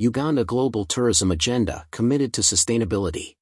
Uganda 0.00 0.44
Global 0.44 0.84
Tourism 0.84 1.32
Agenda 1.32 1.84
committed 1.90 2.32
to 2.34 2.40
sustainability. 2.40 3.34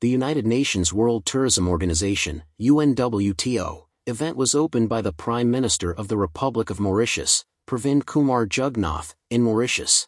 The 0.00 0.08
United 0.08 0.46
Nations 0.46 0.92
World 0.92 1.26
Tourism 1.26 1.66
Organization, 1.66 2.44
UNWTO, 2.60 3.86
event 4.06 4.36
was 4.36 4.54
opened 4.54 4.88
by 4.88 5.02
the 5.02 5.10
Prime 5.10 5.50
Minister 5.50 5.90
of 5.92 6.06
the 6.06 6.16
Republic 6.16 6.70
of 6.70 6.78
Mauritius, 6.78 7.44
Pravind 7.68 8.06
Kumar 8.06 8.46
Jugnauth, 8.46 9.16
in 9.28 9.42
Mauritius. 9.42 10.06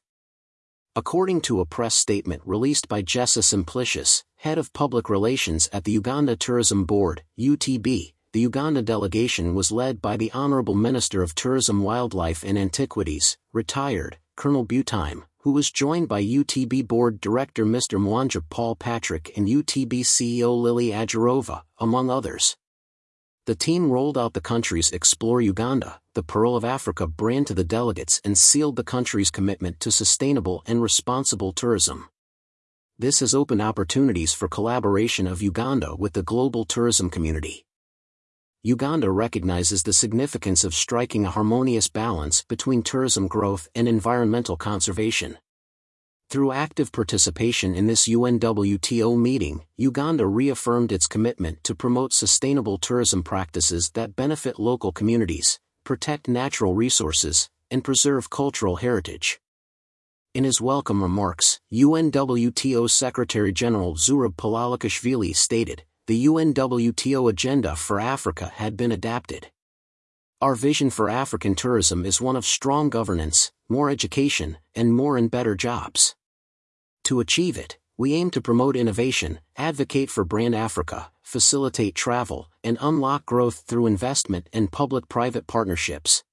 According 0.94 1.40
to 1.40 1.58
a 1.58 1.66
press 1.66 1.96
statement 1.96 2.42
released 2.44 2.86
by 2.86 3.02
Gessa 3.02 3.42
Simplicious, 3.42 4.22
head 4.36 4.58
of 4.58 4.72
public 4.72 5.10
relations 5.10 5.68
at 5.72 5.82
the 5.82 5.90
Uganda 5.90 6.36
Tourism 6.36 6.84
Board, 6.84 7.24
UTB, 7.36 8.12
the 8.32 8.40
Uganda 8.40 8.82
delegation 8.82 9.56
was 9.56 9.72
led 9.72 10.00
by 10.00 10.16
the 10.16 10.30
Honorable 10.30 10.76
Minister 10.76 11.20
of 11.20 11.34
Tourism 11.34 11.82
Wildlife 11.82 12.44
and 12.44 12.56
Antiquities, 12.56 13.36
retired, 13.52 14.18
Colonel 14.36 14.64
Butime, 14.64 15.24
who 15.48 15.54
was 15.54 15.70
joined 15.70 16.06
by 16.06 16.22
UTB 16.22 16.86
Board 16.86 17.22
Director 17.22 17.64
Mr. 17.64 17.98
Mwanja 17.98 18.42
Paul 18.50 18.76
Patrick 18.76 19.32
and 19.34 19.48
UTB 19.48 20.00
CEO 20.00 20.54
Lily 20.54 20.88
Ajarova, 20.90 21.62
among 21.78 22.10
others. 22.10 22.54
The 23.46 23.54
team 23.54 23.90
rolled 23.90 24.18
out 24.18 24.34
the 24.34 24.42
country's 24.42 24.90
Explore 24.90 25.40
Uganda, 25.40 26.02
the 26.12 26.22
Pearl 26.22 26.54
of 26.54 26.66
Africa 26.66 27.06
brand 27.06 27.46
to 27.46 27.54
the 27.54 27.64
delegates 27.64 28.20
and 28.26 28.36
sealed 28.36 28.76
the 28.76 28.84
country's 28.84 29.30
commitment 29.30 29.80
to 29.80 29.90
sustainable 29.90 30.62
and 30.66 30.82
responsible 30.82 31.54
tourism. 31.54 32.10
This 32.98 33.20
has 33.20 33.34
opened 33.34 33.62
opportunities 33.62 34.34
for 34.34 34.48
collaboration 34.48 35.26
of 35.26 35.40
Uganda 35.40 35.96
with 35.96 36.12
the 36.12 36.22
global 36.22 36.66
tourism 36.66 37.08
community. 37.08 37.64
Uganda 38.68 39.10
recognizes 39.10 39.82
the 39.82 39.94
significance 39.94 40.62
of 40.62 40.74
striking 40.74 41.24
a 41.24 41.30
harmonious 41.30 41.88
balance 41.88 42.44
between 42.50 42.82
tourism 42.82 43.26
growth 43.26 43.66
and 43.74 43.88
environmental 43.88 44.58
conservation. 44.58 45.38
Through 46.28 46.52
active 46.52 46.92
participation 46.92 47.74
in 47.74 47.86
this 47.86 48.06
UNWTO 48.06 49.18
meeting, 49.18 49.64
Uganda 49.78 50.26
reaffirmed 50.26 50.92
its 50.92 51.06
commitment 51.06 51.64
to 51.64 51.74
promote 51.74 52.12
sustainable 52.12 52.76
tourism 52.76 53.22
practices 53.22 53.88
that 53.94 54.14
benefit 54.14 54.60
local 54.60 54.92
communities, 54.92 55.58
protect 55.82 56.28
natural 56.28 56.74
resources, 56.74 57.48
and 57.70 57.82
preserve 57.82 58.28
cultural 58.28 58.76
heritage. 58.76 59.40
In 60.34 60.44
his 60.44 60.60
welcome 60.60 61.02
remarks, 61.02 61.58
UNWTO 61.72 62.90
Secretary 62.90 63.50
General 63.50 63.94
Zurab 63.94 64.36
Pololikashvili 64.36 65.34
stated, 65.34 65.84
the 66.08 66.24
UNWTO 66.24 67.28
agenda 67.28 67.76
for 67.76 68.00
Africa 68.00 68.50
had 68.54 68.78
been 68.78 68.90
adapted. 68.90 69.50
Our 70.40 70.54
vision 70.54 70.88
for 70.88 71.10
African 71.10 71.54
tourism 71.54 72.06
is 72.06 72.18
one 72.18 72.34
of 72.34 72.46
strong 72.46 72.88
governance, 72.88 73.52
more 73.68 73.90
education, 73.90 74.56
and 74.74 74.94
more 74.94 75.18
and 75.18 75.30
better 75.30 75.54
jobs. 75.54 76.16
To 77.04 77.20
achieve 77.20 77.58
it, 77.58 77.76
we 77.98 78.14
aim 78.14 78.30
to 78.30 78.40
promote 78.40 78.74
innovation, 78.74 79.40
advocate 79.54 80.08
for 80.08 80.24
Brand 80.24 80.54
Africa, 80.54 81.10
facilitate 81.20 81.94
travel, 81.94 82.48
and 82.64 82.78
unlock 82.80 83.26
growth 83.26 83.64
through 83.66 83.86
investment 83.86 84.48
and 84.50 84.72
public-private 84.72 85.46
partnerships. 85.46 86.24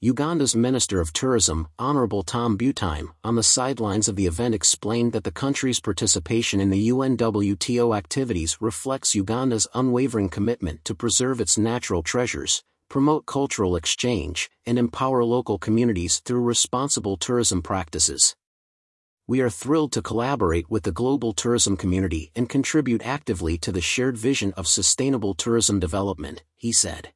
Uganda's 0.00 0.54
Minister 0.54 1.00
of 1.00 1.12
Tourism, 1.12 1.66
Honorable 1.76 2.22
Tom 2.22 2.56
Butime, 2.56 3.08
on 3.24 3.34
the 3.34 3.42
sidelines 3.42 4.06
of 4.06 4.14
the 4.14 4.26
event 4.26 4.54
explained 4.54 5.12
that 5.12 5.24
the 5.24 5.32
country's 5.32 5.80
participation 5.80 6.60
in 6.60 6.70
the 6.70 6.90
UNWTO 6.90 7.96
activities 7.98 8.58
reflects 8.60 9.16
Uganda's 9.16 9.66
unwavering 9.74 10.28
commitment 10.28 10.84
to 10.84 10.94
preserve 10.94 11.40
its 11.40 11.58
natural 11.58 12.04
treasures, 12.04 12.62
promote 12.88 13.26
cultural 13.26 13.74
exchange, 13.74 14.48
and 14.64 14.78
empower 14.78 15.24
local 15.24 15.58
communities 15.58 16.20
through 16.20 16.42
responsible 16.42 17.16
tourism 17.16 17.60
practices. 17.60 18.36
We 19.26 19.40
are 19.40 19.50
thrilled 19.50 19.90
to 19.94 20.00
collaborate 20.00 20.70
with 20.70 20.84
the 20.84 20.92
global 20.92 21.32
tourism 21.32 21.76
community 21.76 22.30
and 22.36 22.48
contribute 22.48 23.04
actively 23.04 23.58
to 23.58 23.72
the 23.72 23.80
shared 23.80 24.16
vision 24.16 24.52
of 24.52 24.68
sustainable 24.68 25.34
tourism 25.34 25.80
development, 25.80 26.44
he 26.54 26.70
said. 26.70 27.12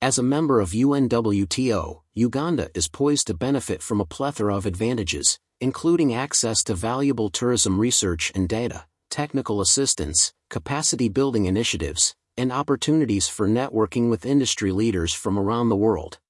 As 0.00 0.16
a 0.16 0.22
member 0.22 0.60
of 0.60 0.70
UNWTO, 0.70 2.02
Uganda 2.14 2.70
is 2.72 2.86
poised 2.86 3.26
to 3.26 3.34
benefit 3.34 3.82
from 3.82 4.00
a 4.00 4.04
plethora 4.04 4.54
of 4.56 4.64
advantages, 4.64 5.40
including 5.60 6.14
access 6.14 6.62
to 6.64 6.74
valuable 6.76 7.30
tourism 7.30 7.80
research 7.80 8.30
and 8.32 8.48
data, 8.48 8.86
technical 9.10 9.60
assistance, 9.60 10.32
capacity 10.50 11.08
building 11.08 11.46
initiatives, 11.46 12.14
and 12.36 12.52
opportunities 12.52 13.26
for 13.26 13.48
networking 13.48 14.08
with 14.08 14.24
industry 14.24 14.70
leaders 14.70 15.12
from 15.12 15.36
around 15.36 15.68
the 15.68 15.74
world. 15.74 16.20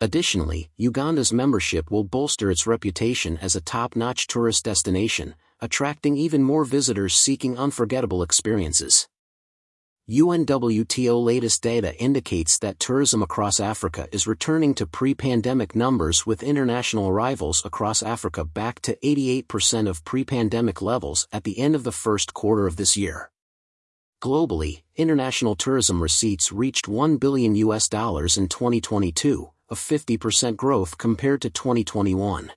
Additionally, 0.00 0.70
Uganda's 0.76 1.32
membership 1.32 1.90
will 1.90 2.04
bolster 2.04 2.52
its 2.52 2.68
reputation 2.68 3.36
as 3.42 3.56
a 3.56 3.60
top-notch 3.60 4.28
tourist 4.28 4.64
destination, 4.64 5.34
attracting 5.60 6.16
even 6.16 6.44
more 6.44 6.64
visitors 6.64 7.16
seeking 7.16 7.58
unforgettable 7.58 8.22
experiences. 8.22 9.08
UNWTO 10.08 11.20
latest 11.20 11.62
data 11.64 11.92
indicates 12.00 12.60
that 12.60 12.78
tourism 12.78 13.22
across 13.22 13.58
Africa 13.58 14.06
is 14.12 14.28
returning 14.28 14.72
to 14.72 14.86
pre-pandemic 14.86 15.74
numbers 15.74 16.24
with 16.24 16.44
international 16.44 17.08
arrivals 17.08 17.64
across 17.64 18.04
Africa 18.04 18.44
back 18.44 18.78
to 18.82 18.96
88% 19.02 19.88
of 19.88 20.04
pre-pandemic 20.04 20.80
levels 20.80 21.26
at 21.32 21.42
the 21.42 21.58
end 21.58 21.74
of 21.74 21.82
the 21.82 21.90
first 21.90 22.34
quarter 22.34 22.68
of 22.68 22.76
this 22.76 22.96
year. 22.96 23.32
Globally, 24.22 24.82
international 24.94 25.56
tourism 25.56 26.00
receipts 26.00 26.52
reached 26.52 26.86
1 26.86 27.16
billion 27.16 27.56
US 27.56 27.88
dollars 27.88 28.36
in 28.36 28.46
2022, 28.46 29.50
a 29.70 29.74
50% 29.74 30.54
growth 30.54 30.98
compared 30.98 31.42
to 31.42 31.50
2021. 31.50 32.52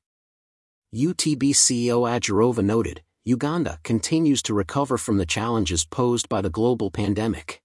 UTB 0.93 1.49
CEO 1.55 2.07
Ajarova 2.07 2.63
noted, 2.63 3.01
Uganda 3.29 3.77
continues 3.83 4.41
to 4.41 4.55
recover 4.55 4.97
from 4.97 5.17
the 5.17 5.25
challenges 5.25 5.85
posed 5.85 6.27
by 6.29 6.41
the 6.41 6.49
global 6.49 6.89
pandemic. 6.89 7.61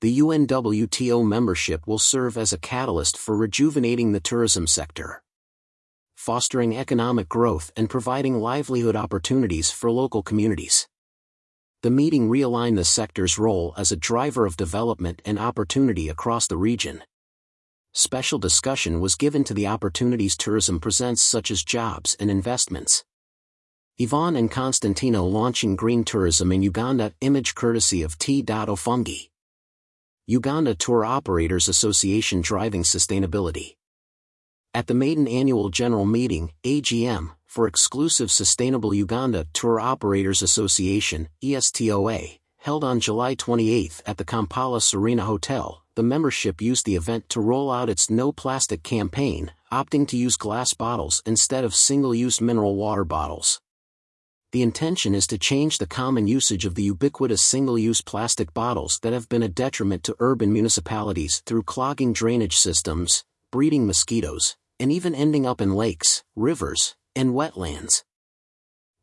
The 0.00 0.20
UNWTO 0.20 1.22
membership 1.22 1.86
will 1.86 1.98
serve 1.98 2.38
as 2.38 2.54
a 2.54 2.58
catalyst 2.58 3.18
for 3.18 3.36
rejuvenating 3.36 4.12
the 4.12 4.20
tourism 4.20 4.66
sector, 4.66 5.22
fostering 6.16 6.78
economic 6.78 7.28
growth 7.28 7.70
and 7.76 7.90
providing 7.90 8.38
livelihood 8.38 8.96
opportunities 8.96 9.70
for 9.70 9.90
local 9.90 10.22
communities. 10.22 10.88
The 11.82 11.90
meeting 11.90 12.30
realigned 12.30 12.76
the 12.76 12.86
sector's 12.86 13.38
role 13.38 13.74
as 13.76 13.92
a 13.92 13.96
driver 13.96 14.46
of 14.46 14.56
development 14.56 15.20
and 15.26 15.38
opportunity 15.38 16.08
across 16.08 16.46
the 16.46 16.56
region. 16.56 17.04
Special 17.92 18.38
discussion 18.38 18.98
was 19.02 19.14
given 19.14 19.44
to 19.44 19.52
the 19.52 19.66
opportunities 19.66 20.38
tourism 20.38 20.80
presents 20.80 21.20
such 21.20 21.50
as 21.50 21.62
jobs 21.62 22.16
and 22.18 22.30
investments. 22.30 23.04
Yvonne 24.02 24.34
and 24.34 24.50
Constantino 24.50 25.26
launching 25.26 25.76
green 25.76 26.04
tourism 26.04 26.52
in 26.52 26.62
Uganda, 26.62 27.12
image 27.20 27.54
courtesy 27.54 28.02
of 28.02 28.16
T. 28.16 28.42
Ofungi. 28.42 29.28
Uganda 30.26 30.74
Tour 30.74 31.04
Operators 31.04 31.68
Association 31.68 32.40
driving 32.40 32.82
sustainability. 32.82 33.74
At 34.72 34.86
the 34.86 34.94
maiden 34.94 35.28
annual 35.28 35.68
general 35.68 36.06
meeting, 36.06 36.52
AGM, 36.64 37.32
for 37.44 37.66
exclusive 37.66 38.30
Sustainable 38.30 38.94
Uganda 38.94 39.46
Tour 39.52 39.78
Operators 39.78 40.40
Association, 40.40 41.28
ESTOA, 41.44 42.38
held 42.56 42.82
on 42.82 43.00
July 43.00 43.34
28 43.34 44.00
at 44.06 44.16
the 44.16 44.24
Kampala 44.24 44.80
Serena 44.80 45.26
Hotel, 45.26 45.84
the 45.94 46.02
membership 46.02 46.62
used 46.62 46.86
the 46.86 46.96
event 46.96 47.28
to 47.28 47.38
roll 47.42 47.70
out 47.70 47.90
its 47.90 48.08
No 48.08 48.32
Plastic 48.32 48.82
campaign, 48.82 49.52
opting 49.70 50.08
to 50.08 50.16
use 50.16 50.38
glass 50.38 50.72
bottles 50.72 51.22
instead 51.26 51.64
of 51.64 51.74
single-use 51.74 52.40
mineral 52.40 52.76
water 52.76 53.04
bottles 53.04 53.60
the 54.52 54.62
intention 54.62 55.14
is 55.14 55.28
to 55.28 55.38
change 55.38 55.78
the 55.78 55.86
common 55.86 56.26
usage 56.26 56.64
of 56.64 56.74
the 56.74 56.82
ubiquitous 56.82 57.40
single-use 57.40 58.00
plastic 58.00 58.52
bottles 58.52 58.98
that 59.02 59.12
have 59.12 59.28
been 59.28 59.44
a 59.44 59.48
detriment 59.48 60.02
to 60.04 60.16
urban 60.18 60.52
municipalities 60.52 61.40
through 61.46 61.62
clogging 61.62 62.12
drainage 62.12 62.56
systems, 62.56 63.24
breeding 63.52 63.86
mosquitoes, 63.86 64.56
and 64.80 64.90
even 64.90 65.14
ending 65.14 65.46
up 65.46 65.60
in 65.60 65.74
lakes, 65.74 66.24
rivers, 66.34 66.96
and 67.14 67.30
wetlands. 67.30 68.02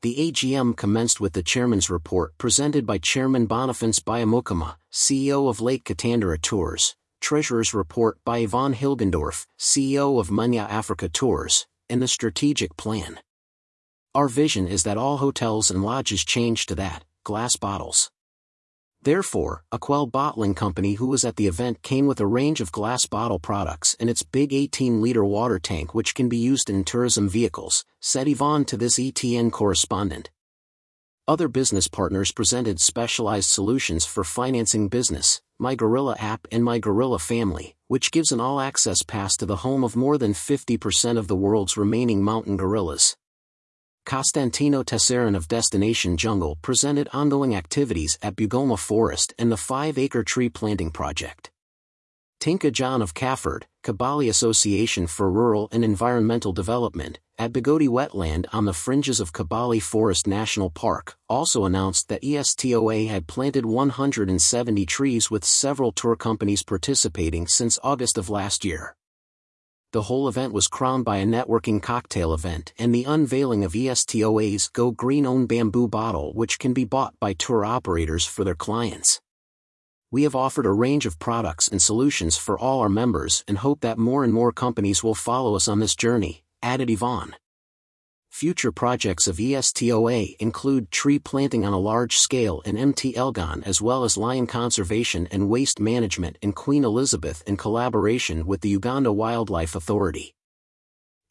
The 0.02 0.16
AGM 0.32 0.76
commenced 0.76 1.22
with 1.22 1.34
the 1.34 1.42
chairman's 1.44 1.90
report 1.90 2.38
presented 2.38 2.86
by 2.86 2.98
Chairman 2.98 3.46
Boniface 3.46 4.00
Byamukama, 4.00 4.76
CEO 4.92 5.50
of 5.50 5.62
Lake 5.62 5.86
Kitandara 5.86 6.42
Tours, 6.42 6.96
Treasurer's 7.22 7.74
report 7.74 8.20
by 8.26 8.40
Yvonne 8.40 8.76
Hilgendorf, 8.76 9.48
CEO 9.58 10.20
of 10.20 10.28
Munya 10.28 10.70
Africa 10.70 11.08
Tours, 11.08 11.66
and 11.90 12.02
the 12.02 12.08
strategic 12.08 12.76
plan. 12.78 13.20
Our 14.18 14.30
vision 14.30 14.68
is 14.68 14.82
that 14.82 14.98
all 14.98 15.18
hotels 15.18 15.70
and 15.70 15.84
lodges 15.84 16.26
change 16.26 16.66
to 16.66 16.74
that, 16.74 17.06
glass 17.24 17.56
bottles. 17.56 18.10
Therefore, 19.00 19.64
Aquel 19.72 20.12
Bottling 20.12 20.56
Company 20.56 20.96
who 20.96 21.06
was 21.06 21.24
at 21.24 21.36
the 21.36 21.46
event 21.46 21.84
came 21.84 22.08
with 22.08 22.20
a 22.20 22.26
range 22.26 22.60
of 22.60 22.72
glass 22.72 23.06
bottle 23.06 23.38
products 23.38 23.96
and 24.00 24.10
its 24.10 24.24
big 24.24 24.50
18-liter 24.50 25.24
water 25.24 25.60
tank 25.60 25.94
which 25.94 26.16
can 26.16 26.28
be 26.30 26.38
used 26.38 26.68
in 26.68 26.84
tourism 26.84 27.30
vehicles, 27.30 27.86
said 28.02 28.28
Yvonne 28.28 28.66
to 28.66 28.76
this 28.76 28.98
ETN 28.98 29.52
correspondent. 29.52 30.32
Other 31.28 31.48
business 31.48 31.88
partners 31.88 32.32
presented 32.32 32.80
specialized 32.80 33.52
solutions 33.52 34.04
for 34.04 34.24
financing 34.24 34.90
business, 34.90 35.44
My 35.60 35.76
Gorilla 35.76 36.16
app 36.18 36.48
and 36.52 36.64
My 36.64 36.80
Gorilla 36.80 37.20
Family, 37.20 37.76
which 37.88 38.10
gives 38.12 38.32
an 38.32 38.40
all-access 38.40 39.04
pass 39.04 39.38
to 39.38 39.46
the 39.46 39.58
home 39.58 39.84
of 39.84 39.96
more 39.96 40.18
than 40.18 40.34
50% 40.34 41.20
of 41.20 41.28
the 41.28 41.36
world's 41.36 41.78
remaining 41.78 42.24
mountain 42.24 42.58
gorillas. 42.58 43.16
Costantino 44.08 44.84
Tessarin 44.84 45.36
of 45.36 45.50
Destination 45.50 46.16
Jungle 46.16 46.56
presented 46.62 47.10
ongoing 47.12 47.54
activities 47.54 48.18
at 48.22 48.38
Bugoma 48.38 48.80
Forest 48.80 49.34
and 49.38 49.52
the 49.52 49.58
5-acre 49.58 50.24
tree 50.24 50.48
planting 50.48 50.92
project. 50.92 51.52
Tinka 52.40 52.72
John 52.72 53.02
of 53.02 53.14
KAFRED, 53.14 53.64
Kibale 53.84 54.30
Association 54.30 55.08
for 55.08 55.30
Rural 55.30 55.68
and 55.74 55.84
Environmental 55.84 56.54
Development, 56.54 57.20
at 57.38 57.52
Bigodi 57.52 57.90
Wetland 57.90 58.46
on 58.54 58.64
the 58.64 58.72
fringes 58.72 59.20
of 59.20 59.34
Kibale 59.34 59.82
Forest 59.82 60.26
National 60.26 60.70
Park, 60.70 61.18
also 61.28 61.66
announced 61.66 62.08
that 62.08 62.24
ESTOA 62.24 63.10
had 63.10 63.28
planted 63.28 63.66
170 63.66 64.86
trees 64.86 65.30
with 65.30 65.44
several 65.44 65.92
tour 65.92 66.16
companies 66.16 66.64
participating 66.64 67.46
since 67.46 67.78
August 67.84 68.18
of 68.18 68.30
last 68.30 68.64
year. 68.64 68.97
The 69.92 70.04
whole 70.04 70.28
event 70.28 70.54
was 70.54 70.68
crowned 70.68 71.06
by 71.06 71.18
a 71.18 71.26
networking 71.26 71.82
cocktail 71.82 72.34
event 72.34 72.74
and 72.78 72.94
the 72.94 73.06
unveiling 73.06 73.64
of 73.64 73.74
ESTOA's 73.74 74.70
Go 74.70 74.92
Green 74.92 75.26
Own 75.26 75.46
Bamboo 75.46 75.88
bottle 75.88 76.34
which 76.34 76.60
can 76.60 76.74
be 76.74 76.86
bought 76.86 77.14
by 77.20 77.34
tour 77.34 77.64
operators 77.64 78.26
for 78.26 78.44
their 78.44 78.56
clients 78.56 79.22
we 80.10 80.24
have 80.24 80.36
offered 80.36 80.66
a 80.66 80.72
range 80.72 81.06
of 81.06 81.20
products 81.20 81.68
and 81.68 81.82
solutions 81.82 82.38
for 82.38 82.58
all 82.58 82.80
our 82.80 82.88
members 82.88 83.44
and 83.46 83.58
hope 83.58 83.82
that 83.82 83.98
more 83.98 84.24
and 84.24 84.34
more 84.34 84.54
companies 84.54 85.04
will 85.04 85.14
follow 85.14 85.54
us 85.54 85.68
on 85.68 85.80
this 85.80 85.96
journey, 85.98 86.44
added 86.64 86.90
Yvonne. 86.90 87.36
Future 88.38 88.72
projects 88.72 89.28
of 89.28 89.40
ESTOA 89.40 90.36
include 90.40 90.92
tree 90.92 91.18
planting 91.18 91.66
on 91.66 91.74
a 91.74 91.80
large 91.80 92.18
scale 92.18 92.62
in 92.66 92.78
MT 92.78 93.16
Elgon 93.16 93.64
as 93.66 93.82
well 93.82 94.04
as 94.04 94.16
lion 94.16 94.46
conservation 94.46 95.28
and 95.32 95.50
waste 95.50 95.80
management 95.80 96.38
in 96.44 96.54
Queen 96.54 96.84
Elizabeth 96.84 97.42
in 97.48 97.58
collaboration 97.58 98.46
with 98.46 98.62
the 98.62 98.70
Uganda 98.70 99.12
Wildlife 99.12 99.74
Authority. 99.74 100.36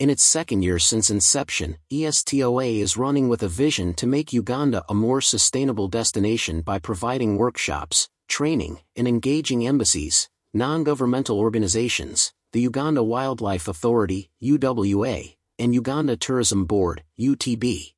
In 0.00 0.10
its 0.10 0.24
second 0.24 0.62
year 0.62 0.80
since 0.80 1.08
inception, 1.08 1.76
ESTOA 1.92 2.80
is 2.80 2.96
running 2.96 3.28
with 3.28 3.44
a 3.44 3.56
vision 3.64 3.94
to 3.94 4.06
make 4.08 4.32
Uganda 4.32 4.82
a 4.88 4.94
more 4.94 5.20
sustainable 5.20 5.86
destination 5.86 6.60
by 6.60 6.80
providing 6.80 7.38
workshops, 7.38 8.08
training, 8.26 8.80
and 8.96 9.06
engaging 9.06 9.64
embassies, 9.64 10.28
non-governmental 10.52 11.38
organizations, 11.38 12.32
the 12.50 12.62
Uganda 12.62 13.04
Wildlife 13.04 13.68
Authority, 13.68 14.28
UWA, 14.42 15.36
and 15.58 15.74
Uganda 15.74 16.16
Tourism 16.16 16.64
Board, 16.64 17.02
UTB. 17.18 17.92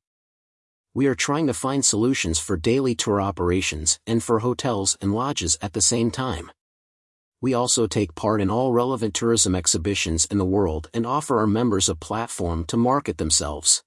We 0.93 1.07
are 1.07 1.15
trying 1.15 1.47
to 1.47 1.53
find 1.53 1.83
solutions 1.85 2.39
for 2.39 2.57
daily 2.57 2.95
tour 2.95 3.21
operations 3.21 3.99
and 4.07 4.23
for 4.23 4.39
hotels 4.39 4.97
and 5.01 5.13
lodges 5.13 5.57
at 5.61 5.73
the 5.73 5.81
same 5.81 6.11
time. 6.11 6.51
We 7.41 7.53
also 7.53 7.87
take 7.87 8.15
part 8.15 8.41
in 8.41 8.49
all 8.49 8.73
relevant 8.73 9.13
tourism 9.13 9.55
exhibitions 9.55 10.25
in 10.25 10.37
the 10.37 10.45
world 10.45 10.89
and 10.93 11.05
offer 11.05 11.39
our 11.39 11.47
members 11.47 11.89
a 11.89 11.95
platform 11.95 12.65
to 12.65 12.77
market 12.77 13.17
themselves 13.17 13.83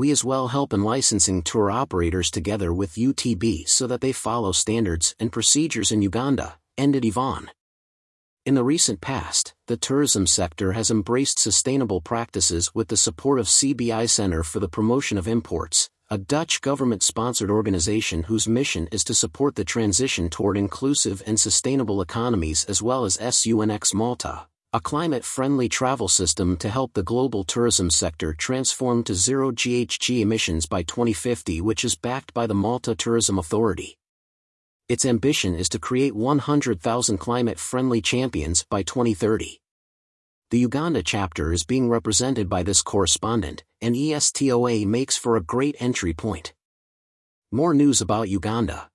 we 0.00 0.10
as 0.10 0.24
well 0.24 0.48
help 0.48 0.72
in 0.72 0.82
licensing 0.82 1.42
tour 1.42 1.70
operators 1.70 2.30
together 2.30 2.72
with 2.72 2.94
UTB 2.94 3.68
so 3.68 3.86
that 3.86 4.00
they 4.00 4.12
follow 4.12 4.50
standards 4.50 5.14
and 5.20 5.30
procedures 5.30 5.92
in 5.92 6.00
Uganda, 6.00 6.58
ended 6.78 7.04
Yvonne. 7.04 7.50
In 8.50 8.56
the 8.56 8.64
recent 8.64 9.00
past, 9.00 9.54
the 9.68 9.76
tourism 9.76 10.26
sector 10.26 10.72
has 10.72 10.90
embraced 10.90 11.38
sustainable 11.38 12.00
practices 12.00 12.74
with 12.74 12.88
the 12.88 12.96
support 12.96 13.38
of 13.38 13.46
CBI 13.46 14.10
Center 14.10 14.42
for 14.42 14.58
the 14.58 14.68
Promotion 14.68 15.16
of 15.18 15.28
Imports, 15.28 15.88
a 16.08 16.18
Dutch 16.18 16.60
government-sponsored 16.60 17.48
organization 17.48 18.24
whose 18.24 18.48
mission 18.48 18.88
is 18.90 19.04
to 19.04 19.14
support 19.14 19.54
the 19.54 19.64
transition 19.64 20.28
toward 20.28 20.56
inclusive 20.56 21.22
and 21.28 21.38
sustainable 21.38 22.02
economies 22.02 22.64
as 22.64 22.82
well 22.82 23.04
as 23.04 23.18
SUNX 23.18 23.94
Malta, 23.94 24.48
a 24.72 24.80
climate-friendly 24.80 25.68
travel 25.68 26.08
system 26.08 26.56
to 26.56 26.68
help 26.68 26.94
the 26.94 27.04
global 27.04 27.44
tourism 27.44 27.88
sector 27.88 28.34
transform 28.34 29.04
to 29.04 29.14
zero 29.14 29.52
GHG 29.52 30.22
emissions 30.22 30.66
by 30.66 30.82
2050 30.82 31.60
which 31.60 31.84
is 31.84 31.94
backed 31.94 32.34
by 32.34 32.48
the 32.48 32.54
Malta 32.54 32.96
Tourism 32.96 33.38
Authority. 33.38 33.99
Its 34.90 35.06
ambition 35.06 35.54
is 35.54 35.68
to 35.68 35.78
create 35.78 36.16
100,000 36.16 37.16
climate-friendly 37.16 38.00
champions 38.00 38.64
by 38.68 38.82
2030. 38.82 39.60
The 40.50 40.58
Uganda 40.58 41.04
chapter 41.04 41.52
is 41.52 41.62
being 41.62 41.88
represented 41.88 42.48
by 42.48 42.64
this 42.64 42.82
correspondent, 42.82 43.62
and 43.80 43.94
ESTOA 43.94 44.84
makes 44.88 45.16
for 45.16 45.36
a 45.36 45.44
great 45.44 45.76
entry 45.78 46.12
point. 46.12 46.54
More 47.52 47.72
news 47.72 48.00
about 48.00 48.28
Uganda. 48.28 48.89